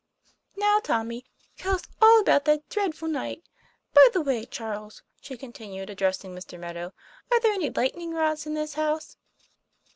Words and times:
"Now, 0.55 0.79
Tommy, 0.79 1.25
tell 1.59 1.75
us 1.75 1.83
all 2.01 2.21
about 2.21 2.45
that 2.45 2.67
dreadful 2.69 3.07
night. 3.07 3.43
By 3.93 4.07
the 4.11 4.21
way, 4.21 4.45
Charles," 4.47 5.03
she 5.21 5.37
continued, 5.37 5.91
ad 5.91 5.97
dressing 5.97 6.33
Mr. 6.33 6.59
Meadow," 6.59 6.91
are 7.31 7.39
there 7.41 7.53
any 7.53 7.69
lightning 7.69 8.11
rods 8.11 8.47
on 8.47 8.55
this 8.55 8.73
house?" 8.73 9.15